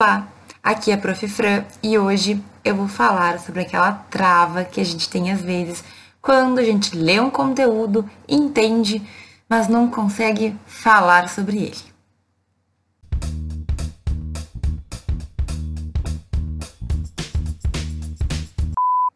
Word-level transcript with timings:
Olá, 0.00 0.28
aqui 0.62 0.92
é 0.92 0.94
a 0.94 0.96
Prof. 0.96 1.26
Fran 1.26 1.64
e 1.82 1.98
hoje 1.98 2.40
eu 2.64 2.76
vou 2.76 2.86
falar 2.86 3.40
sobre 3.40 3.62
aquela 3.62 3.90
trava 4.08 4.64
que 4.64 4.80
a 4.80 4.84
gente 4.84 5.08
tem 5.10 5.32
às 5.32 5.42
vezes 5.42 5.82
quando 6.22 6.60
a 6.60 6.62
gente 6.62 6.96
lê 6.96 7.18
um 7.18 7.28
conteúdo, 7.28 8.08
entende, 8.28 9.02
mas 9.48 9.66
não 9.66 9.90
consegue 9.90 10.56
falar 10.64 11.28
sobre 11.28 11.56
ele. 11.64 11.98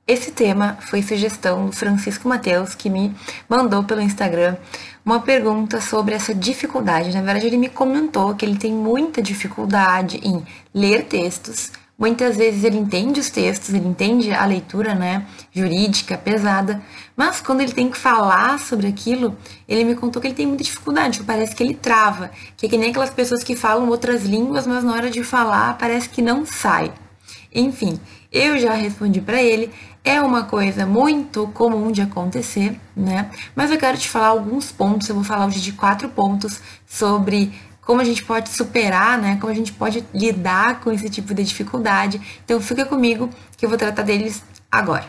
Esse 0.05 0.33
tema 0.33 0.79
foi 0.81 1.01
sugestão 1.01 1.67
do 1.67 1.73
Francisco 1.73 2.29
Mateus, 2.29 2.75
que 2.75 2.91
me 2.91 3.15
mandou 3.49 3.85
pelo 3.85 4.01
Instagram 4.01 4.57
uma 5.05 5.21
pergunta 5.21 5.81
sobre 5.81 6.15
essa 6.15 6.35
dificuldade. 6.35 7.13
Na 7.13 7.23
verdade, 7.23 7.47
ele 7.47 7.57
me 7.57 7.69
comentou 7.69 8.35
que 8.35 8.45
ele 8.45 8.57
tem 8.57 8.73
muita 8.73 9.21
dificuldade 9.21 10.21
em 10.23 10.43
ler 10.73 11.05
textos. 11.05 11.73
Muitas 11.99 12.37
vezes 12.37 12.65
ele 12.65 12.79
entende 12.79 13.21
os 13.21 13.31
textos, 13.31 13.73
ele 13.73 13.87
entende 13.87 14.33
a 14.33 14.45
leitura 14.45 14.95
né, 14.95 15.27
jurídica 15.53 16.19
pesada, 16.19 16.83
mas 17.17 17.41
quando 17.41 17.61
ele 17.61 17.73
tem 17.73 17.89
que 17.89 17.97
falar 17.97 18.59
sobre 18.59 18.89
aquilo, 18.89 19.37
ele 19.69 19.85
me 19.85 19.95
contou 19.95 20.21
que 20.21 20.27
ele 20.27 20.35
tem 20.35 20.47
muita 20.47 20.65
dificuldade, 20.65 21.23
parece 21.23 21.55
que 21.55 21.63
ele 21.63 21.75
trava, 21.75 22.31
que 22.57 22.67
é 22.67 22.69
que 22.69 22.77
nem 22.77 22.91
aquelas 22.91 23.11
pessoas 23.11 23.45
que 23.45 23.55
falam 23.55 23.89
outras 23.89 24.25
línguas, 24.25 24.67
mas 24.67 24.83
na 24.83 24.93
hora 24.93 25.11
de 25.11 25.23
falar 25.23 25.79
parece 25.79 26.09
que 26.09 26.21
não 26.21 26.45
sai. 26.45 26.93
Enfim, 27.55 28.01
eu 28.33 28.59
já 28.59 28.73
respondi 28.73 29.21
para 29.21 29.43
ele, 29.43 29.71
é 30.05 30.21
uma 30.21 30.45
coisa 30.45 30.85
muito 30.85 31.47
comum 31.49 31.93
de 31.93 32.03
acontecer, 32.03 32.79
né? 32.97 33.31
Mas 33.55 33.71
eu 33.71 33.79
quero 33.79 33.97
te 33.97 34.09
falar 34.09 34.29
alguns 34.29 34.73
pontos, 34.73 35.09
eu 35.09 35.15
vou 35.15 35.25
falar 35.25 35.47
hoje 35.47 35.61
de 35.61 35.73
quatro 35.73 36.09
pontos 36.09 36.61
sobre 36.87 37.53
como 37.83 38.01
a 38.01 38.05
gente 38.05 38.25
pode 38.25 38.49
superar, 38.49 39.19
né? 39.19 39.39
Como 39.41 39.53
a 39.53 39.55
gente 39.55 39.73
pode 39.73 40.05
lidar 40.13 40.81
com 40.81 40.91
esse 40.91 41.09
tipo 41.09 41.33
de 41.35 41.45
dificuldade. 41.45 42.21
Então 42.45 42.61
fica 42.61 42.85
comigo 42.85 43.31
que 43.57 43.65
eu 43.65 43.69
vou 43.69 43.79
tratar 43.79 44.03
deles 44.03 44.43
agora. 44.71 45.07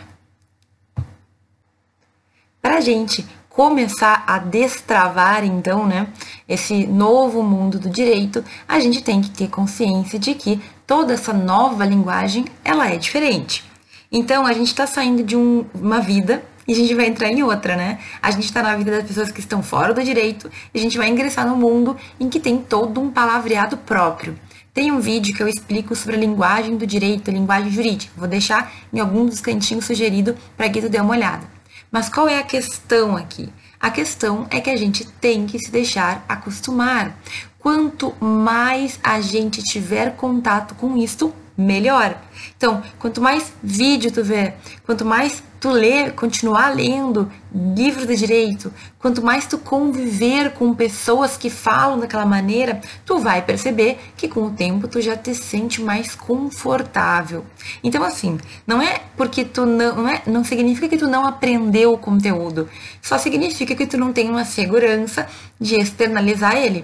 Para 2.62 2.78
a 2.78 2.82
gente 2.82 3.26
começar 3.50 4.24
a 4.26 4.40
destravar, 4.40 5.44
então, 5.44 5.86
né, 5.86 6.08
esse 6.48 6.88
novo 6.88 7.44
mundo 7.44 7.78
do 7.78 7.90
direito, 7.90 8.44
a 8.68 8.80
gente 8.80 9.04
tem 9.04 9.22
que 9.22 9.30
ter 9.30 9.48
consciência 9.48 10.18
de 10.18 10.34
que 10.34 10.62
toda 10.88 11.14
essa 11.14 11.34
nova 11.34 11.86
linguagem, 11.86 12.46
ela 12.64 12.90
é 12.90 12.98
diferente. 12.98 13.73
Então, 14.16 14.46
a 14.46 14.54
gente 14.54 14.68
está 14.68 14.86
saindo 14.86 15.24
de 15.24 15.36
um, 15.36 15.66
uma 15.74 16.00
vida 16.00 16.44
e 16.68 16.72
a 16.72 16.76
gente 16.76 16.94
vai 16.94 17.08
entrar 17.08 17.32
em 17.32 17.42
outra, 17.42 17.76
né? 17.76 17.98
A 18.22 18.30
gente 18.30 18.46
está 18.46 18.62
na 18.62 18.76
vida 18.76 18.92
das 18.92 19.08
pessoas 19.08 19.32
que 19.32 19.40
estão 19.40 19.64
fora 19.64 19.92
do 19.92 20.04
direito 20.04 20.52
e 20.72 20.78
a 20.78 20.82
gente 20.82 21.00
vai 21.00 21.10
ingressar 21.10 21.48
no 21.48 21.58
mundo 21.58 21.98
em 22.20 22.30
que 22.30 22.40
tem 22.40 22.60
todo 22.60 23.02
um 23.02 23.10
palavreado 23.10 23.76
próprio. 23.76 24.38
Tem 24.72 24.92
um 24.92 25.00
vídeo 25.00 25.36
que 25.36 25.42
eu 25.42 25.48
explico 25.48 25.96
sobre 25.96 26.16
a 26.16 26.20
linguagem 26.20 26.78
do 26.78 26.86
direito, 26.86 27.32
a 27.32 27.34
linguagem 27.34 27.72
jurídica. 27.72 28.14
Vou 28.16 28.28
deixar 28.28 28.72
em 28.94 29.00
algum 29.00 29.26
dos 29.26 29.42
cantinhos 29.42 29.86
sugerido 29.86 30.38
para 30.56 30.70
que 30.70 30.80
tu 30.80 30.90
dê 30.90 31.00
uma 31.00 31.16
olhada. 31.16 31.48
Mas 31.92 32.08
qual 32.08 32.30
é 32.30 32.38
a 32.38 32.44
questão 32.44 33.18
aqui? 33.18 33.50
A 33.80 33.90
questão 33.90 34.46
é 34.52 34.62
que 34.62 34.70
a 34.70 34.78
gente 34.78 35.06
tem 35.06 35.48
que 35.48 35.58
se 35.58 35.72
deixar 35.72 36.24
acostumar. 36.30 37.18
Quanto 37.58 38.14
mais 38.24 39.00
a 39.04 39.20
gente 39.20 39.64
tiver 39.64 40.16
contato 40.16 40.76
com 40.76 40.96
isto, 40.98 41.34
melhor. 41.58 42.18
Então, 42.58 42.82
quanto 43.00 43.22
mais 43.22 43.54
vídeo 43.62 44.12
tu 44.12 44.24
vê, 44.24 44.54
quanto 44.86 45.06
mais 45.06 45.44
tu 45.60 45.70
ler, 45.70 46.12
continuar 46.12 46.76
lendo 46.76 47.32
livros 47.54 48.06
de 48.06 48.18
direito, 48.18 48.74
quanto 49.00 49.24
mais 49.24 49.48
tu 49.48 49.58
conviver 49.58 50.52
com 50.52 50.74
pessoas 50.74 51.38
que 51.38 51.50
falam 51.50 52.00
daquela 52.00 52.26
maneira, 52.26 52.82
tu 53.06 53.18
vai 53.20 53.42
perceber 53.42 53.98
que 54.18 54.28
com 54.28 54.48
o 54.48 54.52
tempo 54.52 54.90
tu 54.90 55.00
já 55.00 55.16
te 55.16 55.34
sente 55.34 55.82
mais 55.82 56.16
confortável. 56.16 57.46
Então 57.82 58.04
assim, 58.04 58.38
não 58.68 58.82
é 58.82 59.04
porque 59.16 59.46
tu 59.46 59.66
não, 59.66 59.96
não, 59.96 60.10
é, 60.10 60.22
não 60.28 60.44
significa 60.44 60.90
que 60.90 60.98
tu 60.98 61.08
não 61.08 61.26
aprendeu 61.26 61.94
o 61.94 61.98
conteúdo, 61.98 62.68
só 63.02 63.18
significa 63.18 63.74
que 63.74 63.88
tu 63.88 63.98
não 63.98 64.12
tem 64.12 64.30
uma 64.30 64.44
segurança 64.44 65.28
de 65.58 65.76
externalizar 65.76 66.58
ele 66.58 66.84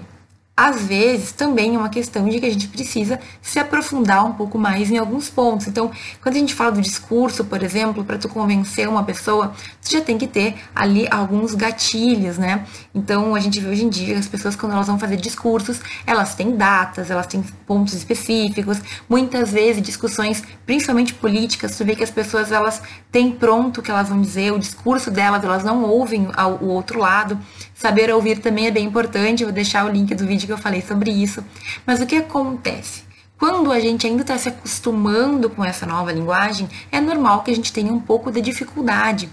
às 0.60 0.82
vezes 0.82 1.32
também 1.32 1.74
é 1.74 1.78
uma 1.78 1.88
questão 1.88 2.28
de 2.28 2.38
que 2.38 2.44
a 2.44 2.50
gente 2.50 2.68
precisa 2.68 3.18
se 3.40 3.58
aprofundar 3.58 4.26
um 4.26 4.32
pouco 4.34 4.58
mais 4.58 4.90
em 4.90 4.98
alguns 4.98 5.30
pontos. 5.30 5.66
Então, 5.66 5.90
quando 6.20 6.36
a 6.36 6.38
gente 6.38 6.54
fala 6.54 6.72
do 6.72 6.82
discurso, 6.82 7.46
por 7.46 7.62
exemplo, 7.62 8.04
para 8.04 8.18
tu 8.18 8.28
convencer 8.28 8.86
uma 8.86 9.02
pessoa, 9.02 9.54
tu 9.82 9.90
já 9.90 10.02
tem 10.02 10.18
que 10.18 10.26
ter 10.26 10.56
ali 10.74 11.08
alguns 11.10 11.54
gatilhos, 11.54 12.36
né? 12.36 12.66
Então, 12.94 13.34
a 13.34 13.40
gente 13.40 13.58
vê 13.58 13.70
hoje 13.70 13.86
em 13.86 13.88
dia 13.88 14.18
as 14.18 14.28
pessoas 14.28 14.54
quando 14.54 14.72
elas 14.72 14.86
vão 14.86 14.98
fazer 14.98 15.16
discursos, 15.16 15.80
elas 16.06 16.34
têm 16.34 16.54
datas, 16.54 17.10
elas 17.10 17.26
têm 17.26 17.42
pontos 17.66 17.94
específicos, 17.94 18.82
muitas 19.08 19.52
vezes 19.52 19.80
discussões, 19.80 20.44
principalmente 20.66 21.14
políticas, 21.14 21.74
tu 21.74 21.86
vê 21.86 21.96
que 21.96 22.04
as 22.04 22.10
pessoas 22.10 22.52
elas 22.52 22.82
têm 23.10 23.32
pronto 23.32 23.78
o 23.78 23.82
que 23.82 23.90
elas 23.90 24.10
vão 24.10 24.20
dizer, 24.20 24.52
o 24.52 24.58
discurso 24.58 25.10
delas, 25.10 25.42
elas 25.42 25.64
não 25.64 25.84
ouvem 25.84 26.28
o 26.60 26.66
outro 26.66 26.98
lado. 26.98 27.38
Saber 27.80 28.12
ouvir 28.12 28.40
também 28.40 28.66
é 28.66 28.70
bem 28.70 28.84
importante, 28.84 29.42
vou 29.42 29.54
deixar 29.54 29.86
o 29.86 29.88
link 29.88 30.14
do 30.14 30.26
vídeo 30.26 30.46
que 30.46 30.52
eu 30.52 30.58
falei 30.58 30.82
sobre 30.82 31.10
isso. 31.10 31.42
Mas 31.86 31.98
o 31.98 32.04
que 32.04 32.14
acontece? 32.14 33.04
Quando 33.38 33.72
a 33.72 33.80
gente 33.80 34.06
ainda 34.06 34.20
está 34.20 34.36
se 34.36 34.50
acostumando 34.50 35.48
com 35.48 35.64
essa 35.64 35.86
nova 35.86 36.12
linguagem, 36.12 36.68
é 36.92 37.00
normal 37.00 37.42
que 37.42 37.50
a 37.50 37.56
gente 37.56 37.72
tenha 37.72 37.90
um 37.90 37.98
pouco 37.98 38.30
de 38.30 38.42
dificuldade. 38.42 39.30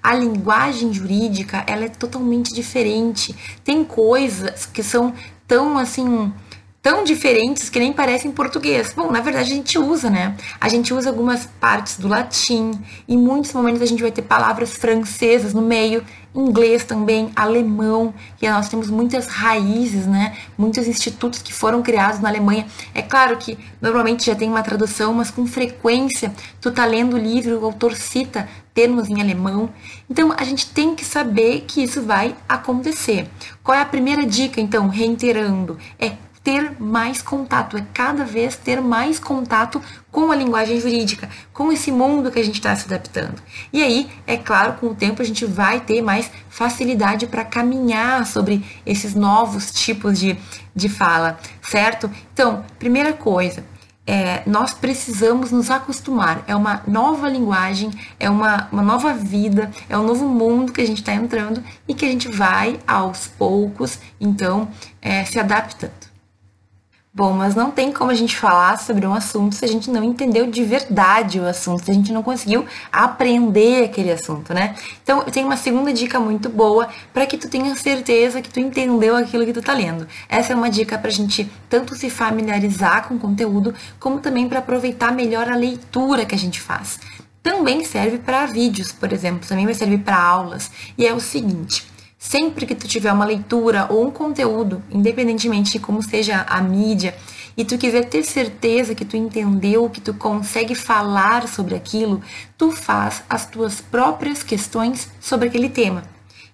A 0.00 0.14
linguagem 0.14 0.92
jurídica, 0.92 1.64
ela 1.66 1.86
é 1.86 1.88
totalmente 1.88 2.54
diferente. 2.54 3.34
Tem 3.64 3.84
coisas 3.84 4.64
que 4.64 4.84
são 4.84 5.12
tão 5.48 5.76
assim 5.76 6.32
tão 6.88 7.04
diferentes 7.04 7.68
que 7.68 7.78
nem 7.78 7.92
parecem 7.92 8.32
português. 8.32 8.94
Bom, 8.96 9.12
na 9.12 9.20
verdade 9.20 9.52
a 9.52 9.54
gente 9.54 9.78
usa, 9.78 10.08
né? 10.08 10.34
A 10.58 10.70
gente 10.70 10.94
usa 10.94 11.10
algumas 11.10 11.44
partes 11.44 11.98
do 11.98 12.08
latim, 12.08 12.70
em 13.06 13.18
muitos 13.18 13.52
momentos 13.52 13.82
a 13.82 13.84
gente 13.84 14.00
vai 14.00 14.10
ter 14.10 14.22
palavras 14.22 14.72
francesas 14.72 15.52
no 15.52 15.60
meio, 15.60 16.02
inglês 16.34 16.84
também, 16.84 17.30
alemão, 17.36 18.14
e 18.40 18.48
nós 18.48 18.70
temos 18.70 18.88
muitas 18.88 19.26
raízes, 19.26 20.06
né? 20.06 20.34
Muitos 20.56 20.88
institutos 20.88 21.42
que 21.42 21.52
foram 21.52 21.82
criados 21.82 22.20
na 22.20 22.30
Alemanha. 22.30 22.66
É 22.94 23.02
claro 23.02 23.36
que 23.36 23.58
normalmente 23.82 24.24
já 24.24 24.34
tem 24.34 24.48
uma 24.48 24.62
tradução, 24.62 25.12
mas 25.12 25.30
com 25.30 25.46
frequência 25.46 26.32
tu 26.58 26.70
tá 26.70 26.86
lendo 26.86 27.16
o 27.16 27.18
livro, 27.18 27.60
o 27.60 27.66
autor 27.66 27.94
cita 27.94 28.48
termos 28.72 29.10
em 29.10 29.20
alemão. 29.20 29.68
Então 30.08 30.32
a 30.34 30.44
gente 30.44 30.70
tem 30.70 30.94
que 30.94 31.04
saber 31.04 31.64
que 31.66 31.82
isso 31.82 32.00
vai 32.00 32.34
acontecer. 32.48 33.28
Qual 33.62 33.76
é 33.76 33.82
a 33.82 33.84
primeira 33.84 34.24
dica, 34.24 34.58
então, 34.58 34.88
reiterando? 34.88 35.76
É 35.98 36.12
ter 36.48 36.80
mais 36.80 37.20
contato, 37.20 37.76
é 37.76 37.84
cada 37.92 38.24
vez 38.24 38.56
ter 38.56 38.80
mais 38.80 39.18
contato 39.18 39.82
com 40.10 40.32
a 40.32 40.34
linguagem 40.34 40.80
jurídica, 40.80 41.28
com 41.52 41.70
esse 41.70 41.92
mundo 41.92 42.30
que 42.30 42.38
a 42.38 42.42
gente 42.42 42.54
está 42.54 42.74
se 42.74 42.86
adaptando. 42.86 43.34
E 43.70 43.82
aí, 43.82 44.08
é 44.26 44.38
claro, 44.38 44.72
com 44.80 44.86
o 44.86 44.94
tempo 44.94 45.20
a 45.20 45.24
gente 45.26 45.44
vai 45.44 45.78
ter 45.80 46.00
mais 46.00 46.30
facilidade 46.48 47.26
para 47.26 47.44
caminhar 47.44 48.24
sobre 48.26 48.64
esses 48.86 49.14
novos 49.14 49.70
tipos 49.72 50.18
de, 50.18 50.38
de 50.74 50.88
fala, 50.88 51.38
certo? 51.60 52.10
Então, 52.32 52.64
primeira 52.78 53.12
coisa, 53.12 53.62
é, 54.06 54.42
nós 54.46 54.72
precisamos 54.72 55.52
nos 55.52 55.70
acostumar. 55.70 56.44
É 56.46 56.56
uma 56.56 56.82
nova 56.86 57.28
linguagem, 57.28 57.90
é 58.18 58.30
uma, 58.30 58.68
uma 58.72 58.82
nova 58.82 59.12
vida, 59.12 59.70
é 59.86 59.98
um 59.98 60.02
novo 60.02 60.26
mundo 60.26 60.72
que 60.72 60.80
a 60.80 60.86
gente 60.86 61.02
está 61.02 61.12
entrando 61.12 61.62
e 61.86 61.92
que 61.92 62.06
a 62.06 62.08
gente 62.08 62.26
vai 62.26 62.80
aos 62.86 63.28
poucos, 63.28 63.98
então, 64.18 64.66
é, 65.02 65.26
se 65.26 65.38
adaptando. 65.38 66.07
Bom, 67.18 67.32
mas 67.32 67.56
não 67.56 67.72
tem 67.72 67.90
como 67.92 68.12
a 68.12 68.14
gente 68.14 68.36
falar 68.36 68.78
sobre 68.78 69.04
um 69.04 69.12
assunto 69.12 69.56
se 69.56 69.64
a 69.64 69.68
gente 69.68 69.90
não 69.90 70.04
entendeu 70.04 70.46
de 70.46 70.62
verdade 70.62 71.40
o 71.40 71.48
assunto, 71.48 71.84
se 71.84 71.90
a 71.90 71.94
gente 71.94 72.12
não 72.12 72.22
conseguiu 72.22 72.64
aprender 72.92 73.86
aquele 73.86 74.12
assunto, 74.12 74.54
né? 74.54 74.76
Então, 75.02 75.24
eu 75.26 75.32
tenho 75.32 75.46
uma 75.46 75.56
segunda 75.56 75.92
dica 75.92 76.20
muito 76.20 76.48
boa 76.48 76.88
para 77.12 77.26
que 77.26 77.36
tu 77.36 77.48
tenha 77.48 77.74
certeza 77.74 78.40
que 78.40 78.48
tu 78.48 78.60
entendeu 78.60 79.16
aquilo 79.16 79.44
que 79.44 79.52
tu 79.52 79.60
tá 79.60 79.72
lendo. 79.72 80.06
Essa 80.28 80.52
é 80.52 80.56
uma 80.56 80.70
dica 80.70 80.96
pra 80.96 81.10
gente 81.10 81.50
tanto 81.68 81.96
se 81.96 82.08
familiarizar 82.08 83.08
com 83.08 83.16
o 83.16 83.18
conteúdo, 83.18 83.74
como 83.98 84.20
também 84.20 84.48
para 84.48 84.60
aproveitar 84.60 85.10
melhor 85.10 85.50
a 85.50 85.56
leitura 85.56 86.24
que 86.24 86.36
a 86.36 86.38
gente 86.38 86.60
faz. 86.60 87.00
Também 87.42 87.84
serve 87.84 88.18
para 88.18 88.46
vídeos, 88.46 88.92
por 88.92 89.12
exemplo, 89.12 89.48
também 89.48 89.64
vai 89.64 89.74
servir 89.74 89.98
para 89.98 90.22
aulas. 90.22 90.70
E 90.96 91.04
é 91.04 91.12
o 91.12 91.18
seguinte, 91.18 91.84
Sempre 92.18 92.66
que 92.66 92.74
tu 92.74 92.88
tiver 92.88 93.12
uma 93.12 93.24
leitura 93.24 93.86
ou 93.88 94.04
um 94.04 94.10
conteúdo, 94.10 94.82
independentemente 94.90 95.70
de 95.70 95.78
como 95.78 96.02
seja 96.02 96.44
a 96.48 96.60
mídia, 96.60 97.14
e 97.56 97.64
tu 97.64 97.78
quiser 97.78 98.06
ter 98.06 98.24
certeza 98.24 98.92
que 98.92 99.04
tu 99.04 99.16
entendeu, 99.16 99.88
que 99.88 100.00
tu 100.00 100.12
consegue 100.12 100.74
falar 100.74 101.46
sobre 101.46 101.76
aquilo, 101.76 102.20
tu 102.56 102.72
faz 102.72 103.22
as 103.30 103.46
tuas 103.46 103.80
próprias 103.80 104.42
questões 104.42 105.08
sobre 105.20 105.46
aquele 105.46 105.68
tema. 105.68 106.02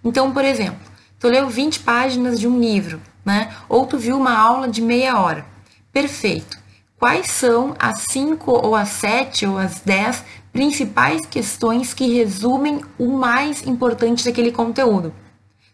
Então, 0.04 0.32
por 0.32 0.44
exemplo, 0.44 0.80
tu 1.18 1.28
leu 1.28 1.48
20 1.48 1.80
páginas 1.80 2.38
de 2.38 2.46
um 2.46 2.60
livro, 2.60 3.00
né? 3.24 3.50
Ou 3.66 3.86
tu 3.86 3.96
viu 3.96 4.18
uma 4.18 4.38
aula 4.38 4.68
de 4.68 4.82
meia 4.82 5.18
hora. 5.18 5.46
Perfeito. 5.90 6.58
Quais 6.98 7.28
são 7.28 7.74
as 7.78 8.02
5 8.10 8.50
ou 8.50 8.76
as 8.76 8.90
7 8.90 9.46
ou 9.46 9.56
as 9.56 9.80
10 9.80 10.24
principais 10.52 11.24
questões 11.24 11.94
que 11.94 12.14
resumem 12.14 12.82
o 12.98 13.16
mais 13.16 13.66
importante 13.66 14.24
daquele 14.24 14.52
conteúdo? 14.52 15.23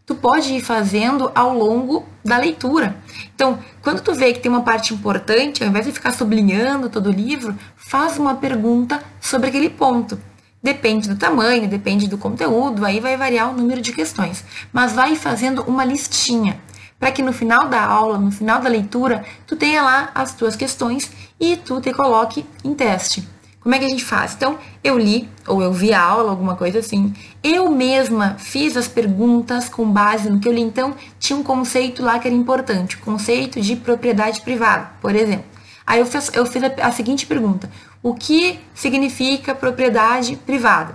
Tu 0.06 0.14
pode 0.14 0.52
ir 0.54 0.60
fazendo 0.60 1.30
ao 1.34 1.56
longo 1.56 2.04
da 2.24 2.36
leitura. 2.36 2.96
Então, 3.34 3.58
quando 3.82 4.00
tu 4.00 4.12
vê 4.14 4.32
que 4.32 4.40
tem 4.40 4.50
uma 4.50 4.62
parte 4.62 4.92
importante, 4.92 5.62
ao 5.62 5.68
invés 5.68 5.86
de 5.86 5.92
ficar 5.92 6.12
sublinhando 6.12 6.90
todo 6.90 7.08
o 7.08 7.12
livro, 7.12 7.56
faz 7.76 8.18
uma 8.18 8.34
pergunta 8.34 9.02
sobre 9.20 9.48
aquele 9.48 9.70
ponto. 9.70 10.18
Depende 10.62 11.08
do 11.08 11.16
tamanho, 11.16 11.68
depende 11.68 12.06
do 12.06 12.18
conteúdo, 12.18 12.84
aí 12.84 13.00
vai 13.00 13.16
variar 13.16 13.50
o 13.50 13.56
número 13.56 13.80
de 13.80 13.92
questões. 13.92 14.44
Mas 14.72 14.92
vai 14.92 15.16
fazendo 15.16 15.62
uma 15.62 15.84
listinha, 15.84 16.60
para 16.98 17.10
que 17.10 17.22
no 17.22 17.32
final 17.32 17.68
da 17.68 17.82
aula, 17.82 18.18
no 18.18 18.30
final 18.30 18.60
da 18.60 18.68
leitura, 18.68 19.24
tu 19.46 19.56
tenha 19.56 19.80
lá 19.80 20.10
as 20.14 20.34
tuas 20.34 20.56
questões 20.56 21.10
e 21.40 21.56
tu 21.56 21.80
te 21.80 21.92
coloque 21.94 22.44
em 22.62 22.74
teste. 22.74 23.26
Como 23.60 23.74
é 23.74 23.78
que 23.78 23.84
a 23.84 23.88
gente 23.88 24.04
faz? 24.04 24.34
Então, 24.34 24.58
eu 24.82 24.98
li, 24.98 25.28
ou 25.46 25.62
eu 25.62 25.70
vi 25.70 25.92
a 25.92 26.02
aula, 26.02 26.30
alguma 26.30 26.56
coisa 26.56 26.78
assim. 26.78 27.12
Eu 27.42 27.70
mesma 27.70 28.36
fiz 28.38 28.74
as 28.74 28.88
perguntas 28.88 29.68
com 29.68 29.84
base 29.84 30.30
no 30.30 30.40
que 30.40 30.48
eu 30.48 30.52
li. 30.52 30.62
Então, 30.62 30.94
tinha 31.18 31.38
um 31.38 31.42
conceito 31.42 32.02
lá 32.02 32.18
que 32.18 32.26
era 32.26 32.34
importante, 32.34 32.96
o 32.96 33.00
conceito 33.00 33.60
de 33.60 33.76
propriedade 33.76 34.40
privada, 34.40 34.90
por 35.00 35.14
exemplo. 35.14 35.44
Aí 35.86 36.00
eu 36.00 36.06
fiz, 36.06 36.30
eu 36.32 36.46
fiz 36.46 36.62
a, 36.62 36.86
a 36.86 36.92
seguinte 36.92 37.26
pergunta: 37.26 37.70
O 38.02 38.14
que 38.14 38.58
significa 38.74 39.54
propriedade 39.54 40.36
privada? 40.36 40.94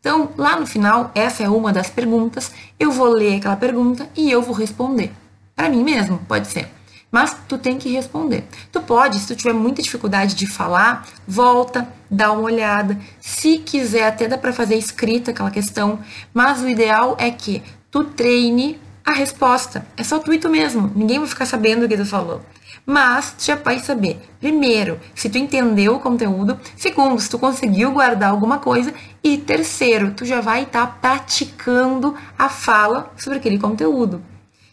Então, 0.00 0.30
lá 0.36 0.58
no 0.58 0.66
final, 0.66 1.12
essa 1.14 1.42
é 1.42 1.48
uma 1.48 1.72
das 1.72 1.90
perguntas. 1.90 2.52
Eu 2.80 2.90
vou 2.90 3.08
ler 3.08 3.36
aquela 3.36 3.56
pergunta 3.56 4.08
e 4.16 4.30
eu 4.30 4.40
vou 4.40 4.54
responder. 4.54 5.12
Para 5.54 5.68
mim 5.68 5.84
mesmo, 5.84 6.18
pode 6.26 6.48
ser. 6.48 6.68
Mas 7.12 7.36
tu 7.46 7.58
tem 7.58 7.76
que 7.76 7.92
responder. 7.92 8.44
Tu 8.72 8.80
pode, 8.80 9.18
se 9.18 9.26
tu 9.26 9.36
tiver 9.36 9.52
muita 9.52 9.82
dificuldade 9.82 10.34
de 10.34 10.46
falar, 10.46 11.06
volta, 11.28 11.86
dá 12.10 12.32
uma 12.32 12.40
olhada. 12.40 12.98
Se 13.20 13.58
quiser, 13.58 14.06
até 14.06 14.26
dá 14.26 14.38
para 14.38 14.50
fazer 14.50 14.76
escrita 14.76 15.30
aquela 15.30 15.50
questão. 15.50 15.98
Mas 16.32 16.62
o 16.62 16.68
ideal 16.68 17.14
é 17.18 17.30
que 17.30 17.62
tu 17.90 18.02
treine 18.02 18.80
a 19.04 19.12
resposta. 19.12 19.86
É 19.94 20.02
só 20.02 20.18
tu 20.18 20.32
e 20.32 20.38
tu 20.38 20.48
mesmo. 20.48 20.90
Ninguém 20.96 21.18
vai 21.18 21.28
ficar 21.28 21.44
sabendo 21.44 21.84
o 21.84 21.88
que 21.88 21.98
tu 21.98 22.06
falou. 22.06 22.40
Mas 22.86 23.32
tu 23.32 23.44
já 23.44 23.56
vai 23.56 23.78
saber, 23.78 24.20
primeiro, 24.40 24.98
se 25.14 25.28
tu 25.28 25.38
entendeu 25.38 25.94
o 25.94 26.00
conteúdo, 26.00 26.58
segundo, 26.76 27.20
se 27.20 27.30
tu 27.30 27.38
conseguiu 27.38 27.92
guardar 27.92 28.30
alguma 28.30 28.58
coisa, 28.58 28.92
e 29.22 29.38
terceiro, 29.38 30.12
tu 30.12 30.24
já 30.24 30.40
vai 30.40 30.64
estar 30.64 30.86
tá 30.86 30.92
praticando 31.00 32.16
a 32.36 32.48
fala 32.48 33.12
sobre 33.16 33.38
aquele 33.38 33.58
conteúdo. 33.58 34.20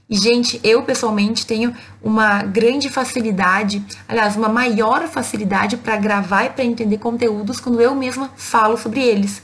E, 0.09 0.17
gente, 0.17 0.59
eu 0.63 0.81
pessoalmente 0.81 1.45
tenho 1.45 1.73
uma 2.01 2.41
grande 2.41 2.89
facilidade, 2.89 3.85
aliás, 4.07 4.35
uma 4.35 4.49
maior 4.49 5.07
facilidade 5.07 5.77
para 5.77 5.95
gravar 5.97 6.45
e 6.45 6.49
para 6.49 6.65
entender 6.65 6.97
conteúdos 6.97 7.59
quando 7.59 7.79
eu 7.79 7.93
mesma 7.93 8.31
falo 8.35 8.75
sobre 8.75 9.01
eles. 9.01 9.43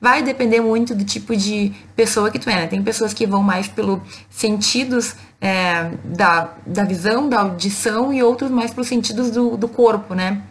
Vai 0.00 0.22
depender 0.22 0.60
muito 0.60 0.94
do 0.94 1.04
tipo 1.04 1.36
de 1.36 1.72
pessoa 1.94 2.30
que 2.30 2.38
tu 2.38 2.48
é, 2.48 2.54
né? 2.54 2.66
Tem 2.66 2.82
pessoas 2.82 3.12
que 3.12 3.26
vão 3.26 3.42
mais 3.42 3.68
pelos 3.68 4.00
sentidos 4.30 5.16
é, 5.40 5.90
da, 6.04 6.54
da 6.66 6.84
visão, 6.84 7.28
da 7.28 7.40
audição, 7.40 8.12
e 8.12 8.22
outros 8.22 8.50
mais 8.50 8.70
pelos 8.72 8.88
sentidos 8.88 9.30
do, 9.30 9.56
do 9.56 9.68
corpo, 9.68 10.14
né? 10.14 10.42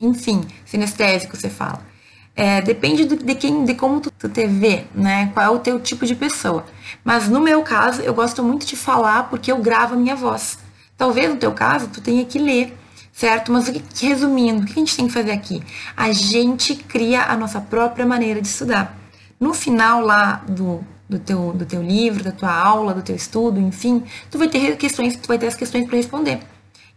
Enfim, 0.00 0.44
sinestésico 0.64 1.36
você 1.36 1.48
fala. 1.48 1.93
É, 2.36 2.60
depende 2.60 3.04
do, 3.04 3.16
de 3.16 3.34
quem, 3.36 3.64
de 3.64 3.74
como 3.74 4.00
tu, 4.00 4.10
tu 4.10 4.28
te 4.28 4.46
vê, 4.46 4.84
né? 4.94 5.30
Qual 5.32 5.46
é 5.46 5.50
o 5.50 5.58
teu 5.60 5.78
tipo 5.78 6.04
de 6.04 6.16
pessoa. 6.16 6.64
Mas 7.04 7.28
no 7.28 7.40
meu 7.40 7.62
caso, 7.62 8.02
eu 8.02 8.12
gosto 8.12 8.42
muito 8.42 8.66
de 8.66 8.76
falar 8.76 9.24
porque 9.30 9.52
eu 9.52 9.58
gravo 9.58 9.94
a 9.94 9.96
minha 9.96 10.16
voz. 10.16 10.58
Talvez 10.96 11.30
no 11.30 11.36
teu 11.36 11.52
caso, 11.52 11.88
tu 11.88 12.00
tenha 12.00 12.24
que 12.24 12.38
ler, 12.38 12.76
certo? 13.12 13.52
Mas 13.52 13.68
resumindo, 14.00 14.62
o 14.62 14.66
que 14.66 14.72
a 14.72 14.76
gente 14.76 14.96
tem 14.96 15.06
que 15.06 15.12
fazer 15.12 15.30
aqui? 15.30 15.62
A 15.96 16.10
gente 16.12 16.74
cria 16.74 17.22
a 17.24 17.36
nossa 17.36 17.60
própria 17.60 18.04
maneira 18.04 18.40
de 18.42 18.48
estudar. 18.48 18.96
No 19.38 19.54
final 19.54 20.00
lá 20.00 20.42
do, 20.48 20.84
do 21.08 21.20
teu, 21.20 21.52
do 21.52 21.64
teu 21.64 21.82
livro, 21.82 22.24
da 22.24 22.32
tua 22.32 22.52
aula, 22.52 22.94
do 22.94 23.02
teu 23.02 23.14
estudo, 23.14 23.60
enfim, 23.60 24.02
tu 24.30 24.38
vai 24.38 24.48
ter 24.48 24.76
questões, 24.76 25.16
tu 25.16 25.28
vai 25.28 25.38
ter 25.38 25.46
as 25.46 25.54
questões 25.54 25.86
para 25.86 25.96
responder. 25.96 26.40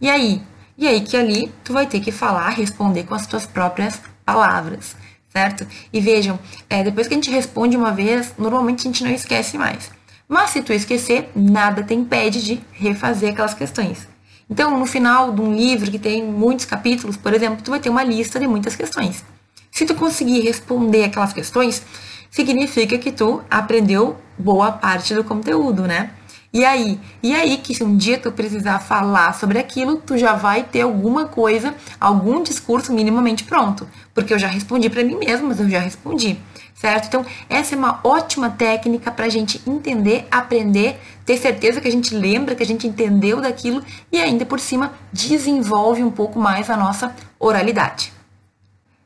E 0.02 0.10
aí? 0.10 0.42
E 0.78 0.88
aí 0.88 1.02
que 1.02 1.18
ali 1.18 1.52
tu 1.64 1.74
vai 1.74 1.86
ter 1.86 2.00
que 2.00 2.12
falar, 2.12 2.50
responder 2.50 3.04
com 3.04 3.14
as 3.16 3.28
tuas 3.28 3.46
próprias 3.46 4.00
palavras 4.26 4.96
certo? 5.30 5.68
E 5.92 6.00
vejam, 6.00 6.40
é, 6.70 6.84
depois 6.84 7.08
que 7.08 7.14
a 7.14 7.18
gente 7.18 7.32
responde 7.32 7.78
uma 7.78 7.92
vez, 7.92 8.34
normalmente 8.38 8.82
a 8.82 8.92
gente 8.92 9.04
não 9.04 9.12
esquece 9.12 9.58
mais. 9.58 9.92
Mas 10.28 10.50
se 10.50 10.62
tu 10.62 10.74
esquecer, 10.74 11.30
nada 11.36 11.84
te 11.84 11.94
impede 11.94 12.44
de 12.44 12.62
refazer 12.74 13.32
aquelas 13.32 13.54
questões. 13.54 14.08
Então, 14.50 14.78
no 14.80 14.86
final 14.86 15.34
de 15.34 15.42
um 15.42 15.54
livro 15.54 15.92
que 15.92 16.00
tem 16.00 16.24
muitos 16.24 16.66
capítulos, 16.66 17.18
por 17.18 17.34
exemplo, 17.34 17.62
tu 17.64 17.72
vai 17.72 17.80
ter 17.80 17.90
uma 17.90 18.04
lista 18.04 18.40
de 18.40 18.48
muitas 18.48 18.76
questões. 18.76 19.24
Se 19.72 19.86
tu 19.86 19.94
conseguir 19.96 20.42
responder 20.42 21.04
aquelas 21.04 21.34
questões, 21.34 21.84
significa 22.32 22.98
que 22.98 23.12
tu 23.12 23.42
aprendeu 23.50 24.18
boa 24.38 24.72
parte 24.72 25.14
do 25.14 25.24
conteúdo, 25.24 25.84
né? 25.84 26.12
E 26.58 26.66
aí? 26.66 27.00
E 27.22 27.36
aí 27.36 27.60
que 27.60 27.76
se 27.76 27.84
um 27.84 27.96
dia 27.96 28.18
tu 28.18 28.32
precisar 28.32 28.80
falar 28.80 29.32
sobre 29.36 29.60
aquilo, 29.60 29.98
tu 29.98 30.18
já 30.18 30.34
vai 30.34 30.64
ter 30.64 30.82
alguma 30.82 31.28
coisa, 31.28 31.76
algum 32.00 32.42
discurso 32.42 32.92
minimamente 32.92 33.44
pronto. 33.44 33.88
Porque 34.12 34.34
eu 34.34 34.40
já 34.40 34.48
respondi 34.48 34.90
para 34.90 35.04
mim 35.04 35.18
mesmo, 35.18 35.50
mas 35.50 35.60
eu 35.60 35.70
já 35.70 35.80
respondi. 35.80 36.36
Certo? 36.74 37.06
Então, 37.06 37.26
essa 37.48 37.76
é 37.76 37.78
uma 37.78 38.00
ótima 38.04 38.50
técnica 38.50 39.12
para 39.12 39.28
a 39.28 39.30
gente 39.30 39.62
entender, 39.68 40.28
aprender, 40.32 41.00
ter 41.24 41.38
certeza 41.38 41.80
que 41.80 41.88
a 41.88 41.92
gente 41.92 42.16
lembra, 42.16 42.56
que 42.56 42.64
a 42.64 42.66
gente 42.66 42.88
entendeu 42.88 43.40
daquilo 43.40 43.84
e 44.12 44.20
ainda 44.20 44.44
por 44.44 44.60
cima 44.60 44.94
desenvolve 45.14 46.04
um 46.04 46.10
pouco 46.10 46.40
mais 46.40 46.72
a 46.72 46.76
nossa 46.76 47.16
oralidade. 47.40 48.12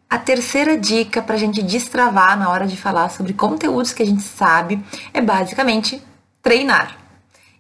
A 0.10 0.18
terceira 0.18 0.78
dica 0.78 1.22
para 1.22 1.36
a 1.36 1.40
gente 1.40 1.62
destravar 1.62 2.40
na 2.40 2.50
hora 2.50 2.66
de 2.66 2.78
falar 2.78 3.10
sobre 3.10 3.34
conteúdos 3.34 3.92
que 3.92 4.04
a 4.04 4.06
gente 4.06 4.24
sabe 4.24 4.82
é 5.14 5.20
basicamente 5.20 6.02
treinar. 6.42 7.01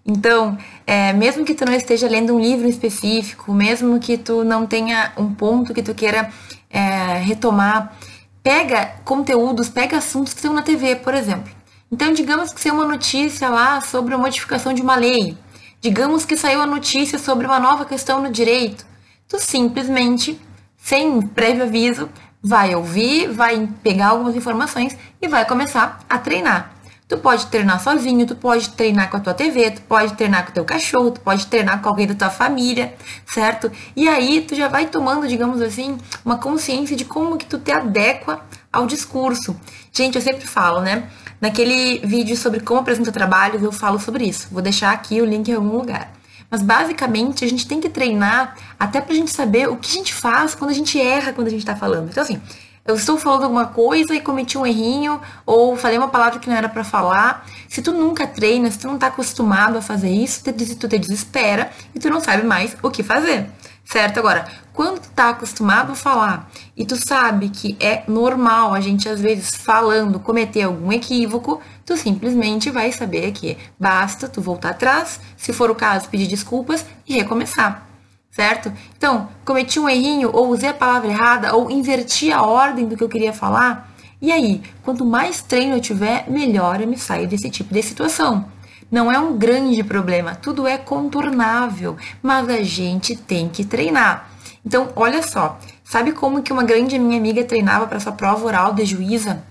Então, 0.05 0.57
é, 0.85 1.13
mesmo 1.13 1.45
que 1.45 1.53
tu 1.53 1.65
não 1.65 1.73
esteja 1.73 2.07
lendo 2.07 2.35
um 2.35 2.39
livro 2.39 2.67
específico, 2.67 3.53
mesmo 3.53 3.99
que 3.99 4.17
tu 4.17 4.43
não 4.43 4.65
tenha 4.65 5.13
um 5.15 5.33
ponto 5.33 5.73
que 5.73 5.83
tu 5.83 5.93
queira 5.93 6.31
é, 6.69 7.17
retomar, 7.19 7.95
pega 8.41 8.95
conteúdos, 9.05 9.69
pega 9.69 9.97
assuntos 9.97 10.33
que 10.33 10.39
estão 10.39 10.53
na 10.53 10.63
TV, 10.63 10.95
por 10.95 11.13
exemplo. 11.13 11.51
Então, 11.91 12.13
digamos 12.13 12.53
que 12.53 12.61
saiu 12.61 12.75
uma 12.75 12.85
notícia 12.85 13.49
lá 13.49 13.81
sobre 13.81 14.13
a 14.13 14.17
modificação 14.17 14.73
de 14.73 14.81
uma 14.81 14.95
lei. 14.95 15.37
Digamos 15.79 16.25
que 16.25 16.37
saiu 16.37 16.61
a 16.61 16.65
notícia 16.65 17.19
sobre 17.19 17.45
uma 17.45 17.59
nova 17.59 17.85
questão 17.85 18.21
no 18.21 18.31
direito. 18.31 18.85
Tu 19.27 19.39
simplesmente, 19.39 20.39
sem 20.77 21.21
prévio 21.21 21.63
aviso, 21.63 22.09
vai 22.41 22.73
ouvir, 22.75 23.27
vai 23.27 23.69
pegar 23.83 24.09
algumas 24.09 24.35
informações 24.35 24.97
e 25.21 25.27
vai 25.27 25.45
começar 25.45 25.99
a 26.09 26.17
treinar. 26.17 26.70
Tu 27.11 27.17
pode 27.17 27.47
treinar 27.47 27.77
sozinho, 27.83 28.25
tu 28.25 28.37
pode 28.37 28.69
treinar 28.69 29.09
com 29.09 29.17
a 29.17 29.19
tua 29.19 29.33
TV, 29.33 29.69
tu 29.71 29.81
pode 29.81 30.13
treinar 30.13 30.45
com 30.45 30.51
o 30.51 30.53
teu 30.53 30.63
cachorro, 30.63 31.11
tu 31.11 31.19
pode 31.19 31.45
treinar 31.47 31.81
com 31.81 31.89
alguém 31.89 32.07
da 32.07 32.15
tua 32.15 32.29
família, 32.29 32.95
certo? 33.25 33.69
E 33.97 34.07
aí 34.07 34.39
tu 34.39 34.55
já 34.55 34.69
vai 34.69 34.85
tomando, 34.85 35.27
digamos 35.27 35.61
assim, 35.61 35.97
uma 36.23 36.37
consciência 36.37 36.95
de 36.95 37.03
como 37.03 37.35
que 37.35 37.45
tu 37.45 37.59
te 37.59 37.69
adequa 37.69 38.39
ao 38.71 38.87
discurso. 38.87 39.59
Gente, 39.91 40.15
eu 40.15 40.21
sempre 40.21 40.47
falo, 40.47 40.79
né? 40.79 41.09
Naquele 41.41 41.99
vídeo 41.99 42.37
sobre 42.37 42.61
como 42.61 42.79
apresenta 42.79 43.11
trabalhos, 43.11 43.61
eu 43.61 43.73
falo 43.73 43.99
sobre 43.99 44.23
isso. 44.23 44.47
Vou 44.49 44.61
deixar 44.61 44.93
aqui 44.93 45.19
o 45.21 45.25
link 45.25 45.49
em 45.49 45.55
algum 45.55 45.79
lugar. 45.79 46.13
Mas 46.49 46.61
basicamente 46.61 47.43
a 47.43 47.47
gente 47.49 47.67
tem 47.67 47.81
que 47.81 47.89
treinar 47.89 48.55
até 48.79 49.01
pra 49.01 49.13
gente 49.13 49.31
saber 49.31 49.67
o 49.67 49.75
que 49.75 49.91
a 49.91 49.93
gente 49.95 50.13
faz 50.13 50.55
quando 50.55 50.71
a 50.71 50.73
gente 50.73 50.97
erra 50.97 51.33
quando 51.33 51.47
a 51.47 51.51
gente 51.51 51.65
tá 51.65 51.75
falando. 51.75 52.07
Então, 52.09 52.23
assim, 52.23 52.41
eu 52.83 52.95
estou 52.95 53.17
falando 53.17 53.43
alguma 53.43 53.67
coisa 53.67 54.15
e 54.15 54.19
cometi 54.19 54.57
um 54.57 54.65
errinho 54.65 55.21
ou 55.45 55.77
falei 55.77 55.97
uma 55.97 56.07
palavra 56.07 56.39
que 56.39 56.49
não 56.49 56.55
era 56.55 56.67
para 56.67 56.83
falar. 56.83 57.45
Se 57.69 57.81
tu 57.81 57.91
nunca 57.91 58.25
treina, 58.25 58.71
se 58.71 58.79
tu 58.79 58.87
não 58.87 58.97
tá 58.97 59.07
acostumado 59.07 59.77
a 59.77 59.81
fazer 59.81 60.09
isso, 60.09 60.43
tu 60.43 60.87
te 60.87 60.97
desespera 60.97 61.69
e 61.93 61.99
tu 61.99 62.09
não 62.09 62.19
sabe 62.19 62.43
mais 62.43 62.75
o 62.81 62.89
que 62.89 63.03
fazer. 63.03 63.49
Certo? 63.85 64.19
Agora, 64.19 64.45
quando 64.73 64.99
tu 64.99 65.09
tá 65.09 65.29
acostumado 65.29 65.91
a 65.91 65.95
falar 65.95 66.49
e 66.75 66.85
tu 66.85 66.95
sabe 66.95 67.49
que 67.49 67.77
é 67.79 68.03
normal 68.07 68.73
a 68.73 68.79
gente 68.79 69.07
às 69.07 69.19
vezes 69.19 69.55
falando 69.55 70.19
cometer 70.19 70.63
algum 70.63 70.91
equívoco, 70.91 71.61
tu 71.85 71.95
simplesmente 71.95 72.71
vai 72.71 72.91
saber 72.91 73.31
que 73.31 73.57
basta 73.79 74.27
tu 74.27 74.41
voltar 74.41 74.71
atrás, 74.71 75.19
se 75.37 75.53
for 75.53 75.69
o 75.69 75.75
caso, 75.75 76.09
pedir 76.09 76.27
desculpas 76.27 76.85
e 77.07 77.13
recomeçar 77.13 77.90
certo? 78.31 78.71
Então, 78.97 79.29
cometi 79.45 79.79
um 79.79 79.89
errinho, 79.89 80.31
ou 80.33 80.47
usei 80.47 80.69
a 80.69 80.73
palavra 80.73 81.09
errada, 81.09 81.55
ou 81.55 81.69
inverti 81.69 82.31
a 82.31 82.41
ordem 82.41 82.87
do 82.87 82.95
que 82.95 83.03
eu 83.03 83.09
queria 83.09 83.33
falar. 83.33 83.91
E 84.21 84.31
aí, 84.31 84.61
quanto 84.83 85.05
mais 85.05 85.41
treino 85.41 85.75
eu 85.75 85.81
tiver, 85.81 86.29
melhor 86.29 86.79
eu 86.79 86.87
me 86.87 86.97
saio 86.97 87.27
desse 87.27 87.49
tipo 87.49 87.73
de 87.73 87.83
situação. 87.83 88.45
Não 88.89 89.11
é 89.11 89.17
um 89.17 89.37
grande 89.37 89.83
problema, 89.83 90.35
tudo 90.35 90.67
é 90.67 90.77
contornável, 90.77 91.97
mas 92.21 92.49
a 92.49 92.61
gente 92.61 93.15
tem 93.15 93.49
que 93.49 93.63
treinar. 93.63 94.29
Então, 94.65 94.89
olha 94.95 95.23
só, 95.23 95.57
sabe 95.83 96.11
como 96.11 96.43
que 96.43 96.53
uma 96.53 96.63
grande 96.63 96.99
minha 96.99 97.17
amiga 97.17 97.43
treinava 97.43 97.87
para 97.87 97.99
sua 97.99 98.11
prova 98.11 98.45
oral 98.45 98.73
de 98.73 98.85
juíza? 98.85 99.43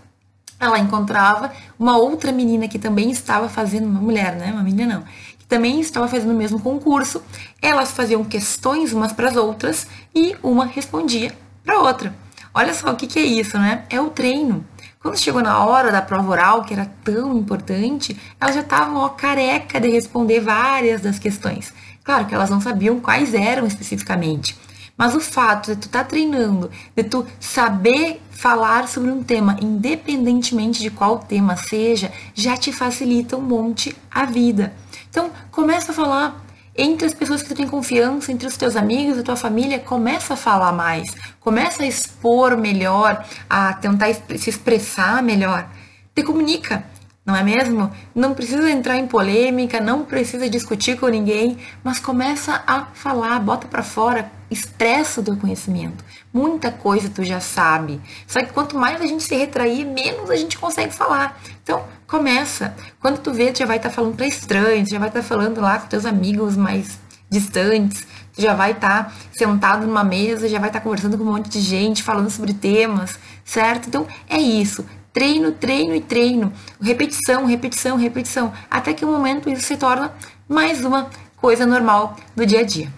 Ela 0.61 0.79
encontrava 0.79 1.51
uma 1.79 1.97
outra 1.97 2.31
menina 2.31 2.69
que 2.69 2.79
também 2.79 3.11
estava 3.11 3.49
fazendo, 3.49 3.87
uma 3.87 4.01
mulher, 4.01 4.37
né? 4.37 4.53
Uma 4.53 4.63
menina 4.63 4.97
não, 4.97 5.05
também 5.50 5.80
estava 5.80 6.07
fazendo 6.07 6.30
o 6.30 6.37
mesmo 6.37 6.61
concurso. 6.61 7.23
Elas 7.61 7.90
faziam 7.90 8.25
questões 8.25 8.92
umas 8.92 9.12
para 9.12 9.28
as 9.28 9.37
outras 9.37 9.87
e 10.14 10.37
uma 10.42 10.64
respondia 10.64 11.37
para 11.64 11.80
outra. 11.80 12.14
Olha 12.54 12.73
só 12.73 12.90
o 12.90 12.97
que, 12.97 13.07
que 13.07 13.19
é 13.19 13.23
isso, 13.23 13.59
né? 13.59 13.85
É 13.90 14.00
o 14.00 14.11
treino. 14.11 14.64
Quando 15.00 15.19
chegou 15.19 15.42
na 15.42 15.64
hora 15.64 15.90
da 15.90 16.00
prova 16.00 16.30
oral, 16.30 16.62
que 16.62 16.73
era 16.73 16.90
tão 17.02 17.37
importante, 17.37 18.16
elas 18.40 18.54
já 18.54 18.61
estavam 18.61 19.09
careca 19.11 19.80
de 19.80 19.88
responder 19.88 20.40
várias 20.40 21.00
das 21.00 21.19
questões. 21.19 21.75
Claro 22.04 22.26
que 22.26 22.35
elas 22.35 22.50
não 22.50 22.61
sabiam 22.61 23.00
quais 23.00 23.35
eram 23.35 23.66
especificamente, 23.66 24.57
mas 24.97 25.14
o 25.14 25.21
fato 25.21 25.75
de 25.75 25.80
tu 25.80 25.87
estar 25.87 26.00
tá 26.00 26.04
treinando, 26.04 26.71
de 26.95 27.02
tu 27.02 27.26
saber 27.38 28.21
falar 28.30 28.88
sobre 28.88 29.11
um 29.11 29.23
tema, 29.23 29.57
independentemente 29.61 30.80
de 30.80 30.90
qual 30.90 31.19
tema 31.19 31.57
seja, 31.57 32.12
já 32.35 32.57
te 32.57 32.73
facilita 32.73 33.37
um 33.37 33.42
monte 33.42 33.97
a 34.11 34.25
vida. 34.25 34.73
Então, 35.11 35.31
começa 35.50 35.93
a 35.93 35.95
falar 35.95 36.40
entre 36.76 37.07
as 37.07 37.12
pessoas 37.12 37.43
que 37.43 37.49
tu 37.49 37.55
tem 37.55 37.67
confiança, 37.67 38.33
entre 38.33 38.47
os 38.47 38.57
teus 38.57 38.76
amigos, 38.76 39.19
a 39.19 39.23
tua 39.23 39.37
família, 39.37 39.79
começa 39.79 40.35
a 40.35 40.37
falar 40.37 40.73
mais, 40.73 41.14
começa 41.40 41.83
a 41.83 41.87
expor 41.87 42.57
melhor, 42.57 43.23
a 43.49 43.75
tentar 43.75 44.07
se 44.14 44.49
expressar 44.49 45.23
melhor. 45.23 45.69
Te 46.14 46.23
comunica, 46.23 46.85
não 47.26 47.37
é 47.37 47.43
mesmo? 47.43 47.90
Não 48.14 48.35
precisa 48.35 48.71
entrar 48.71 48.97
em 48.97 49.07
polêmica, 49.07 49.81
não 49.81 50.05
precisa 50.05 50.49
discutir 50.49 50.99
com 50.99 51.07
ninguém, 51.07 51.59
mas 51.85 52.00
começa 52.00 52.62
a 52.67 52.87
falar, 52.95 53.38
bota 53.40 53.67
para 53.67 53.83
fora, 53.83 54.31
expressa 54.50 55.21
o 55.21 55.25
teu 55.25 55.37
conhecimento. 55.37 56.05
Muita 56.33 56.71
coisa 56.71 57.11
tu 57.11 57.23
já 57.23 57.40
sabe. 57.40 58.00
Só 58.26 58.40
que 58.40 58.52
quanto 58.52 58.76
mais 58.76 59.00
a 59.00 59.07
gente 59.07 59.23
se 59.23 59.37
retrair, 59.37 59.85
menos 59.85 60.31
a 60.31 60.37
gente 60.37 60.59
consegue 60.59 60.95
falar. 60.95 61.40
Então, 61.62 61.85
começa. 62.11 62.75
Quando 62.99 63.19
tu 63.21 63.33
vê, 63.33 63.52
tu 63.52 63.61
já 63.61 63.67
vai 63.67 63.76
estar 63.76 63.88
tá 63.88 63.95
falando 63.95 64.17
para 64.17 64.26
estranhos, 64.26 64.88
já 64.90 64.99
vai 64.99 65.09
estar 65.09 65.21
tá 65.21 65.26
falando 65.26 65.61
lá 65.61 65.79
com 65.79 65.87
teus 65.87 66.05
amigos 66.05 66.57
mais 66.57 66.99
distantes, 67.31 68.05
tu 68.35 68.43
já 68.43 68.52
vai 68.52 68.73
estar 68.73 69.05
tá 69.05 69.12
sentado 69.33 69.87
numa 69.87 70.02
mesa, 70.02 70.49
já 70.49 70.59
vai 70.59 70.69
estar 70.69 70.81
tá 70.81 70.85
conversando 70.85 71.17
com 71.17 71.23
um 71.23 71.33
monte 71.33 71.49
de 71.49 71.61
gente, 71.61 72.02
falando 72.02 72.29
sobre 72.29 72.52
temas, 72.52 73.17
certo? 73.45 73.87
Então, 73.87 74.07
é 74.29 74.38
isso 74.38 74.85
treino, 75.12 75.52
treino 75.52 75.95
e 75.95 76.00
treino, 76.00 76.52
repetição, 76.81 77.45
repetição, 77.45 77.97
repetição, 77.97 78.52
até 78.71 78.93
que 78.93 79.05
um 79.05 79.11
momento 79.11 79.50
isso 79.50 79.62
se 79.62 79.76
torna 79.76 80.12
mais 80.49 80.85
uma 80.85 81.11
coisa 81.37 81.67
normal 81.67 82.17
do 82.35 82.47
dia 82.47 82.61
a 82.61 82.64
dia. 82.64 82.93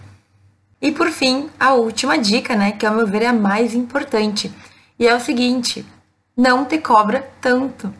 E 0.81 0.91
por 0.91 1.09
fim, 1.09 1.49
a 1.59 1.73
última 1.73 2.17
dica, 2.17 2.55
né, 2.55 2.71
que 2.71 2.85
ao 2.85 2.95
meu 2.95 3.07
ver 3.07 3.23
é 3.23 3.27
a 3.27 3.33
mais 3.33 3.73
importante, 3.73 4.53
e 4.99 5.07
é 5.07 5.15
o 5.15 5.19
seguinte: 5.19 5.85
não 6.35 6.65
te 6.65 6.77
cobra 6.77 7.27
tanto. 7.41 7.93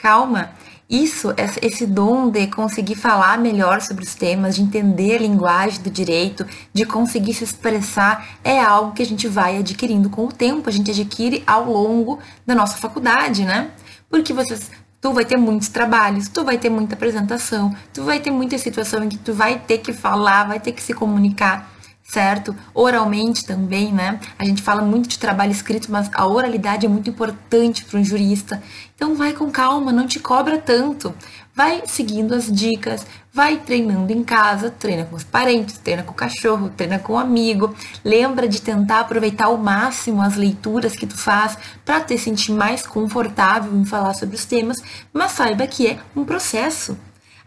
Calma, 0.00 0.50
isso, 0.88 1.28
esse 1.62 1.86
dom 1.86 2.30
de 2.30 2.46
conseguir 2.46 2.94
falar 2.94 3.38
melhor 3.38 3.80
sobre 3.80 4.02
os 4.02 4.14
temas, 4.14 4.56
de 4.56 4.62
entender 4.62 5.16
a 5.16 5.18
linguagem 5.18 5.80
do 5.82 5.90
direito, 5.90 6.44
de 6.72 6.84
conseguir 6.84 7.34
se 7.34 7.44
expressar, 7.44 8.38
é 8.42 8.58
algo 8.60 8.92
que 8.92 9.02
a 9.02 9.06
gente 9.06 9.28
vai 9.28 9.58
adquirindo 9.58 10.10
com 10.10 10.24
o 10.24 10.32
tempo, 10.32 10.68
a 10.68 10.72
gente 10.72 10.90
adquire 10.90 11.44
ao 11.46 11.70
longo 11.70 12.18
da 12.46 12.54
nossa 12.54 12.76
faculdade, 12.78 13.44
né? 13.44 13.70
Porque 14.08 14.32
vocês, 14.32 14.70
tu 15.00 15.12
vai 15.12 15.24
ter 15.24 15.36
muitos 15.36 15.68
trabalhos, 15.68 16.28
tu 16.28 16.44
vai 16.44 16.58
ter 16.58 16.70
muita 16.70 16.94
apresentação, 16.94 17.72
tu 17.92 18.02
vai 18.02 18.18
ter 18.18 18.30
muita 18.30 18.58
situação 18.58 19.04
em 19.04 19.08
que 19.08 19.18
tu 19.18 19.32
vai 19.32 19.58
ter 19.60 19.78
que 19.78 19.92
falar, 19.92 20.48
vai 20.48 20.58
ter 20.58 20.72
que 20.72 20.82
se 20.82 20.92
comunicar 20.94 21.70
certo? 22.10 22.56
Oralmente 22.74 23.44
também, 23.44 23.92
né? 23.92 24.18
A 24.36 24.44
gente 24.44 24.60
fala 24.60 24.82
muito 24.82 25.08
de 25.08 25.18
trabalho 25.18 25.52
escrito, 25.52 25.92
mas 25.92 26.10
a 26.12 26.26
oralidade 26.26 26.84
é 26.84 26.88
muito 26.88 27.08
importante 27.08 27.84
para 27.84 28.00
um 28.00 28.04
jurista. 28.04 28.60
Então 28.96 29.14
vai 29.14 29.32
com 29.32 29.50
calma, 29.50 29.92
não 29.92 30.06
te 30.06 30.18
cobra 30.18 30.58
tanto. 30.58 31.14
Vai 31.54 31.82
seguindo 31.86 32.34
as 32.34 32.50
dicas, 32.50 33.06
vai 33.32 33.58
treinando 33.58 34.12
em 34.12 34.24
casa, 34.24 34.70
treina 34.70 35.04
com 35.04 35.14
os 35.14 35.22
parentes, 35.22 35.78
treina 35.78 36.02
com 36.02 36.12
o 36.12 36.14
cachorro, 36.14 36.70
treina 36.70 36.98
com 36.98 37.12
o 37.12 37.18
amigo. 37.18 37.74
Lembra 38.04 38.48
de 38.48 38.60
tentar 38.60 39.00
aproveitar 39.00 39.44
ao 39.46 39.56
máximo 39.56 40.20
as 40.20 40.34
leituras 40.34 40.96
que 40.96 41.06
tu 41.06 41.16
faz 41.16 41.56
para 41.84 42.00
te 42.00 42.18
sentir 42.18 42.52
mais 42.52 42.86
confortável 42.86 43.72
em 43.76 43.84
falar 43.84 44.14
sobre 44.14 44.34
os 44.34 44.44
temas, 44.44 44.78
mas 45.12 45.32
saiba 45.32 45.66
que 45.66 45.86
é 45.86 45.98
um 46.16 46.24
processo. 46.24 46.96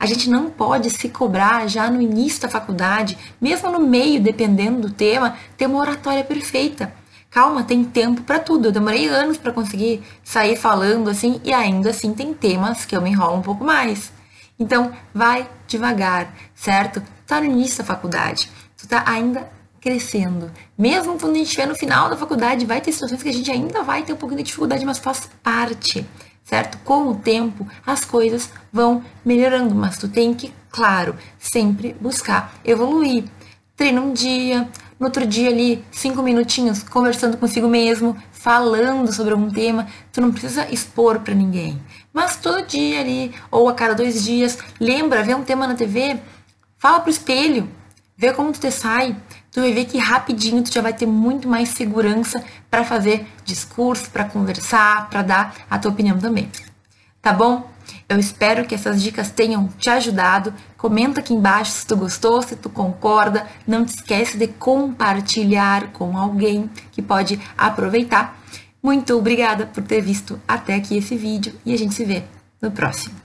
A 0.03 0.05
gente 0.05 0.29
não 0.29 0.49
pode 0.49 0.89
se 0.89 1.07
cobrar 1.07 1.65
já 1.69 1.89
no 1.89 2.01
início 2.01 2.41
da 2.41 2.49
faculdade, 2.49 3.17
mesmo 3.39 3.71
no 3.71 3.79
meio, 3.79 4.21
dependendo 4.21 4.81
do 4.81 4.93
tema, 4.93 5.37
ter 5.55 5.65
uma 5.65 5.79
oratória 5.79 6.25
perfeita. 6.25 6.93
Calma, 7.29 7.63
tem 7.63 7.85
tempo 7.85 8.21
para 8.23 8.37
tudo. 8.37 8.67
Eu 8.67 8.73
demorei 8.73 9.07
anos 9.07 9.37
para 9.37 9.53
conseguir 9.53 10.03
sair 10.21 10.57
falando 10.57 11.09
assim 11.09 11.39
e 11.41 11.53
ainda 11.53 11.91
assim 11.91 12.13
tem 12.13 12.33
temas 12.33 12.83
que 12.83 12.97
eu 12.97 13.01
me 13.01 13.11
enrolo 13.11 13.37
um 13.37 13.41
pouco 13.41 13.63
mais. 13.63 14.11
Então, 14.59 14.91
vai 15.13 15.49
devagar, 15.67 16.35
certo? 16.53 17.01
Tá 17.25 17.39
no 17.39 17.45
início 17.45 17.77
da 17.77 17.85
faculdade. 17.85 18.51
Tu 18.75 18.85
tá 18.85 19.05
ainda 19.07 19.49
crescendo. 19.79 20.51
Mesmo 20.77 21.17
quando 21.17 21.35
a 21.35 21.37
gente 21.37 21.47
estiver 21.47 21.65
no 21.65 21.75
final 21.75 22.09
da 22.09 22.17
faculdade, 22.17 22.65
vai 22.65 22.81
ter 22.81 22.91
situações 22.91 23.23
que 23.23 23.29
a 23.29 23.33
gente 23.33 23.49
ainda 23.49 23.83
vai 23.83 24.03
ter 24.03 24.11
um 24.11 24.17
pouquinho 24.17 24.39
de 24.39 24.47
dificuldade, 24.47 24.85
mas 24.85 24.97
faz 24.97 25.29
parte 25.41 26.05
certo? 26.43 26.77
Com 26.79 27.07
o 27.07 27.15
tempo, 27.15 27.67
as 27.85 28.05
coisas 28.05 28.49
vão 28.71 29.03
melhorando, 29.23 29.73
mas 29.73 29.97
tu 29.97 30.07
tem 30.07 30.33
que, 30.33 30.53
claro, 30.69 31.15
sempre 31.39 31.95
buscar 31.99 32.53
evoluir. 32.63 33.25
Treina 33.75 34.01
um 34.01 34.13
dia, 34.13 34.69
no 34.99 35.07
outro 35.07 35.25
dia 35.25 35.49
ali, 35.49 35.83
cinco 35.91 36.21
minutinhos, 36.21 36.83
conversando 36.83 37.37
consigo 37.37 37.67
mesmo, 37.67 38.15
falando 38.31 39.11
sobre 39.11 39.33
algum 39.33 39.49
tema, 39.49 39.87
tu 40.11 40.21
não 40.21 40.31
precisa 40.31 40.71
expor 40.71 41.19
para 41.19 41.33
ninguém. 41.33 41.81
Mas 42.13 42.37
todo 42.37 42.65
dia 42.65 42.99
ali, 42.99 43.33
ou 43.49 43.67
a 43.67 43.73
cada 43.73 43.95
dois 43.95 44.23
dias, 44.23 44.57
lembra, 44.79 45.23
vê 45.23 45.33
um 45.33 45.43
tema 45.43 45.67
na 45.67 45.75
TV, 45.75 46.19
fala 46.77 46.99
pro 46.99 47.09
espelho, 47.09 47.69
vê 48.17 48.33
como 48.33 48.51
tu 48.51 48.59
te 48.59 48.71
sai, 48.71 49.15
tu 49.51 49.61
vai 49.61 49.73
ver 49.73 49.85
que 49.85 49.97
rapidinho 49.97 50.63
tu 50.63 50.71
já 50.71 50.81
vai 50.81 50.93
ter 50.93 51.05
muito 51.05 51.47
mais 51.47 51.69
segurança 51.69 52.43
para 52.69 52.83
fazer 52.83 53.27
discurso, 53.45 54.09
para 54.09 54.25
conversar, 54.25 55.09
para 55.09 55.21
dar 55.21 55.55
a 55.69 55.77
tua 55.77 55.91
opinião 55.91 56.17
também. 56.17 56.49
Tá 57.21 57.31
bom? 57.31 57.71
Eu 58.07 58.19
espero 58.19 58.65
que 58.65 58.75
essas 58.75 59.01
dicas 59.01 59.29
tenham 59.29 59.67
te 59.77 59.89
ajudado. 59.89 60.53
Comenta 60.77 61.19
aqui 61.19 61.33
embaixo 61.33 61.71
se 61.71 61.87
tu 61.87 61.95
gostou, 61.95 62.41
se 62.41 62.55
tu 62.55 62.69
concorda. 62.69 63.47
Não 63.65 63.85
te 63.85 63.95
esquece 63.95 64.37
de 64.37 64.47
compartilhar 64.47 65.91
com 65.93 66.17
alguém 66.17 66.69
que 66.91 67.01
pode 67.01 67.39
aproveitar. 67.57 68.37
Muito 68.81 69.17
obrigada 69.17 69.65
por 69.65 69.81
ter 69.83 70.01
visto 70.01 70.39
até 70.45 70.75
aqui 70.75 70.97
esse 70.97 71.15
vídeo 71.15 71.53
e 71.65 71.73
a 71.73 71.77
gente 71.77 71.93
se 71.93 72.03
vê 72.03 72.23
no 72.61 72.71
próximo. 72.71 73.22